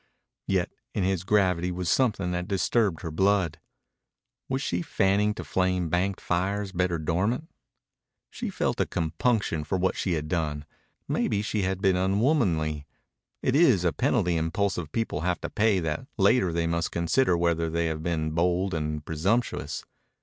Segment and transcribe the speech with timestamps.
[0.47, 3.59] Yet in his gravity was something that disturbed her blood.
[4.49, 7.51] Was she fanning to flame banked fires better dormant?
[8.31, 10.65] She felt a compunction for what she had done.
[11.07, 12.87] Maybe she had been unwomanly.
[13.43, 17.69] It is a penalty impulsive people have to pay that later they must consider whether
[17.69, 19.85] they have been bold and presumptuous.